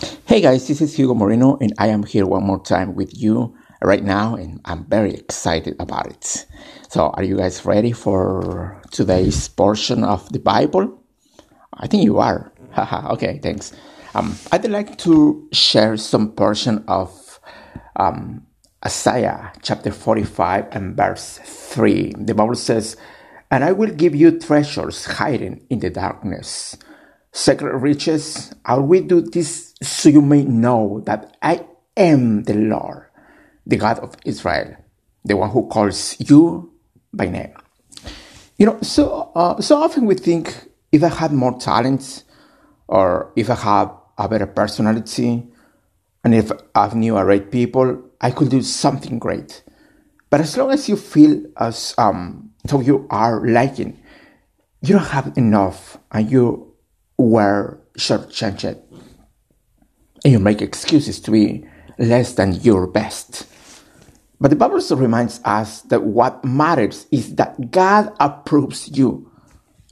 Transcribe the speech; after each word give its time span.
Hey 0.00 0.40
guys, 0.40 0.66
this 0.66 0.80
is 0.80 0.96
Hugo 0.96 1.14
Moreno, 1.14 1.58
and 1.60 1.74
I 1.76 1.88
am 1.88 2.04
here 2.04 2.24
one 2.24 2.44
more 2.44 2.62
time 2.62 2.94
with 2.94 3.12
you 3.20 3.54
right 3.82 4.02
now, 4.02 4.34
and 4.34 4.58
I'm 4.64 4.86
very 4.86 5.12
excited 5.12 5.76
about 5.78 6.06
it. 6.06 6.46
So, 6.88 7.08
are 7.10 7.22
you 7.22 7.36
guys 7.36 7.66
ready 7.66 7.92
for 7.92 8.80
today's 8.90 9.48
portion 9.48 10.02
of 10.02 10.26
the 10.32 10.38
Bible? 10.38 11.02
I 11.74 11.86
think 11.86 12.04
you 12.04 12.18
are. 12.18 12.50
okay, 13.10 13.40
thanks. 13.42 13.72
Um, 14.14 14.36
I'd 14.50 14.70
like 14.70 14.96
to 14.98 15.46
share 15.52 15.98
some 15.98 16.32
portion 16.32 16.82
of 16.88 17.38
um, 17.96 18.46
Isaiah 18.84 19.52
chapter 19.60 19.92
45 19.92 20.68
and 20.72 20.96
verse 20.96 21.40
3. 21.44 22.14
The 22.16 22.34
Bible 22.34 22.54
says, 22.54 22.96
And 23.50 23.64
I 23.64 23.72
will 23.72 23.90
give 23.90 24.14
you 24.14 24.38
treasures 24.38 25.18
hidden 25.18 25.60
in 25.68 25.80
the 25.80 25.90
darkness 25.90 26.78
sacred 27.32 27.78
riches. 27.80 28.54
I 28.64 28.76
will 28.76 29.02
do 29.02 29.20
this 29.20 29.74
so 29.82 30.08
you 30.08 30.20
may 30.20 30.42
know 30.44 31.02
that 31.06 31.36
I 31.42 31.64
am 31.96 32.44
the 32.44 32.54
Lord, 32.54 33.06
the 33.66 33.76
God 33.76 33.98
of 34.00 34.14
Israel, 34.24 34.76
the 35.24 35.36
one 35.36 35.50
who 35.50 35.68
calls 35.68 36.16
you 36.18 36.72
by 37.12 37.26
name. 37.26 37.54
You 38.58 38.66
know, 38.66 38.78
so 38.82 39.32
uh, 39.34 39.60
so 39.60 39.76
often 39.82 40.06
we 40.06 40.14
think 40.14 40.68
if 40.92 41.02
I 41.02 41.08
had 41.08 41.32
more 41.32 41.58
talents, 41.58 42.24
or 42.88 43.32
if 43.36 43.48
I 43.48 43.54
have 43.54 43.94
a 44.18 44.28
better 44.28 44.46
personality, 44.46 45.46
and 46.24 46.34
if 46.34 46.50
I 46.74 46.92
knew 46.94 47.16
a 47.16 47.24
right 47.24 47.50
people, 47.50 48.02
I 48.20 48.30
could 48.32 48.50
do 48.50 48.60
something 48.62 49.18
great. 49.18 49.62
But 50.28 50.40
as 50.40 50.56
long 50.56 50.70
as 50.70 50.88
you 50.88 50.96
feel 50.96 51.42
as 51.56 51.94
um, 51.96 52.50
so 52.66 52.80
you 52.80 53.06
are 53.10 53.46
lacking, 53.46 53.98
you 54.82 54.94
don't 54.94 55.08
have 55.08 55.36
enough, 55.38 55.98
and 56.12 56.30
you 56.30 56.69
were 57.20 57.80
shortchanged. 57.98 58.80
And 60.24 60.32
you 60.32 60.38
make 60.38 60.62
excuses 60.62 61.20
to 61.20 61.30
be 61.30 61.64
less 61.98 62.34
than 62.34 62.52
your 62.54 62.86
best. 62.86 63.46
But 64.40 64.48
the 64.50 64.56
Bible 64.56 64.76
also 64.76 64.96
reminds 64.96 65.40
us 65.44 65.82
that 65.82 66.02
what 66.02 66.44
matters 66.44 67.06
is 67.10 67.34
that 67.36 67.70
God 67.70 68.12
approves 68.20 68.88
you. 68.96 69.30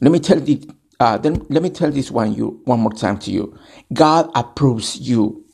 Let 0.00 0.10
me 0.10 0.20
tell 0.20 0.40
you, 0.40 0.60
uh, 1.00 1.18
then 1.18 1.44
let 1.50 1.62
me 1.62 1.70
tell 1.70 1.90
this 1.90 2.10
one 2.10 2.34
you 2.34 2.60
one 2.64 2.80
more 2.80 2.92
time 2.92 3.18
to 3.20 3.30
you. 3.30 3.58
God 3.92 4.30
approves 4.34 4.98
you. 4.98 5.44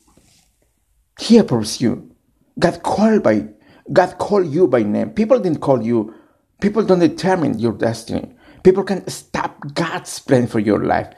He 1.19 1.37
approves 1.37 1.81
you. 1.81 2.11
God 2.57 2.83
called 2.83 3.23
by 3.23 3.49
God 3.91 4.17
called 4.17 4.47
you 4.47 4.67
by 4.67 4.83
name. 4.83 5.11
People 5.11 5.39
didn't 5.39 5.59
call 5.59 5.83
you. 5.83 6.13
People 6.61 6.83
don't 6.83 6.99
determine 6.99 7.59
your 7.59 7.73
destiny. 7.73 8.33
People 8.63 8.83
can 8.83 9.07
stop 9.09 9.59
God's 9.73 10.17
plan 10.19 10.47
for 10.47 10.59
your 10.59 10.83
life. 10.83 11.13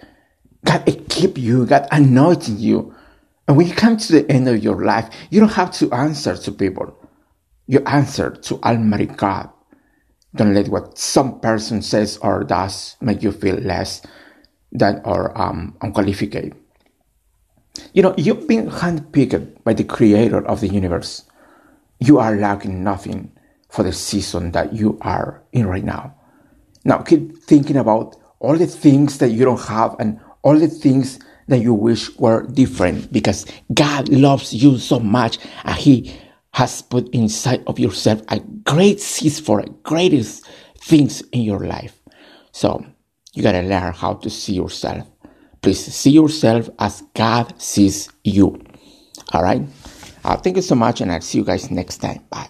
God 0.66 0.88
equip 0.88 1.38
you, 1.38 1.66
God 1.66 1.88
anointing 1.92 2.58
you. 2.58 2.94
And 3.48 3.56
when 3.58 3.68
you 3.68 3.74
come 3.74 3.98
to 3.98 4.12
the 4.12 4.32
end 4.32 4.48
of 4.48 4.64
your 4.64 4.84
life, 4.84 5.10
you 5.30 5.40
don't 5.40 5.54
have 5.54 5.72
to 5.74 5.92
answer 5.94 6.36
to 6.36 6.52
people. 6.52 6.98
You 7.68 7.80
answer 7.86 8.32
to 8.32 8.62
Almighty 8.64 9.06
God. 9.06 9.50
Don't 10.36 10.54
let 10.54 10.68
what 10.68 10.98
some 10.98 11.40
person 11.40 11.82
says 11.82 12.18
or 12.18 12.44
does 12.44 12.96
make 13.02 13.24
you 13.24 13.32
feel 13.32 13.56
less 13.56 14.02
than 14.72 15.02
or 15.06 15.36
um, 15.40 15.76
unqualified. 15.82 16.54
You 17.94 18.04
know, 18.04 18.14
you've 18.18 18.48
been 18.48 18.70
handpicked 18.70 19.64
by 19.64 19.74
the 19.74 19.84
creator 19.84 20.46
of 20.46 20.62
the 20.62 20.68
universe. 20.68 21.24
You 22.00 22.20
are 22.20 22.36
lacking 22.36 22.84
nothing 22.84 23.32
for 23.70 23.84
the 23.84 23.94
season 23.94 24.52
that 24.52 24.74
you 24.74 24.98
are 25.02 25.44
in 25.52 25.68
right 25.68 25.84
now. 25.84 26.16
Now 26.84 27.00
keep 27.00 27.38
thinking 27.38 27.78
about 27.78 28.16
all 28.40 28.56
the 28.56 28.68
things 28.68 29.18
that 29.20 29.30
you 29.30 29.46
don't 29.46 29.62
have 29.62 29.96
and 30.00 30.20
all 30.44 30.58
the 30.58 30.68
things 30.68 31.20
that 31.48 31.60
you 31.60 31.74
wish 31.74 32.16
were 32.18 32.46
different 32.48 33.12
because 33.12 33.46
God 33.74 34.10
loves 34.10 34.54
you 34.54 34.78
so 34.78 35.00
much 35.00 35.40
and 35.64 35.76
He 35.76 36.16
has 36.54 36.82
put 36.82 37.08
inside 37.10 37.64
of 37.68 37.80
yourself 37.80 38.22
a 38.30 38.40
great 38.40 39.00
seed 39.00 39.34
for 39.34 39.64
greatest 39.84 40.46
things 40.82 41.22
in 41.32 41.42
your 41.42 41.60
life. 41.66 42.00
So 42.52 42.86
you 43.34 43.44
gotta 43.44 43.62
learn 43.62 43.94
how 43.94 44.16
to 44.16 44.30
see 44.30 44.54
yourself. 44.54 45.08
Please 45.62 45.84
see 45.94 46.12
yourself 46.12 46.70
as 46.80 47.04
God 47.14 47.60
sees 47.62 48.10
you. 48.24 48.62
All 49.34 49.44
right. 49.44 49.62
Uh, 50.24 50.36
thank 50.38 50.56
you 50.56 50.62
so 50.62 50.76
much, 50.76 51.02
and 51.02 51.12
I'll 51.12 51.22
see 51.22 51.38
you 51.38 51.44
guys 51.44 51.70
next 51.72 51.98
time. 51.98 52.24
Bye. 52.30 52.50